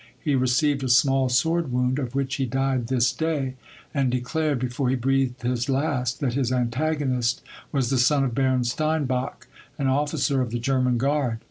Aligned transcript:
He 0.19 0.33
received 0.33 0.83
a 0.83 0.89
small 0.89 1.29
sword 1.29 1.71
wound, 1.71 1.99
of 1.99 2.15
which 2.15 2.37
he 2.37 2.47
died 2.47 2.87
this 2.87 3.13
day: 3.13 3.53
and 3.93 4.09
declared, 4.09 4.57
before 4.57 4.89
he 4.89 4.95
breathed 4.95 5.43
his 5.43 5.69
last, 5.69 6.19
that 6.21 6.33
his 6.33 6.51
antagonist 6.51 7.43
was 7.71 7.91
the 7.91 7.99
son 7.99 8.23
of 8.23 8.33
Baron 8.33 8.63
Steinbach, 8.63 9.45
an 9.77 9.85
officer 9.85 10.41
of 10.41 10.49
the 10.49 10.57
German 10.57 10.97
guard. 10.97 11.37